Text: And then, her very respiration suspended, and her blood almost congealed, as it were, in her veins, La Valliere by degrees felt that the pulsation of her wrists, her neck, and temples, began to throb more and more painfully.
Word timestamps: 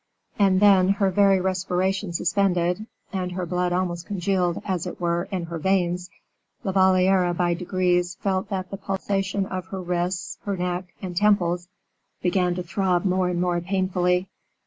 And 0.39 0.59
then, 0.59 0.89
her 0.89 1.11
very 1.11 1.39
respiration 1.39 2.11
suspended, 2.11 2.87
and 3.13 3.33
her 3.33 3.45
blood 3.45 3.71
almost 3.71 4.07
congealed, 4.07 4.59
as 4.65 4.87
it 4.87 4.99
were, 4.99 5.27
in 5.31 5.43
her 5.43 5.59
veins, 5.59 6.09
La 6.63 6.71
Valliere 6.71 7.31
by 7.35 7.53
degrees 7.53 8.15
felt 8.15 8.49
that 8.49 8.71
the 8.71 8.77
pulsation 8.77 9.45
of 9.45 9.67
her 9.67 9.79
wrists, 9.79 10.39
her 10.45 10.57
neck, 10.57 10.85
and 11.03 11.15
temples, 11.15 11.67
began 12.23 12.55
to 12.55 12.63
throb 12.63 13.05
more 13.05 13.29
and 13.29 13.39
more 13.39 13.61
painfully. 13.61 14.27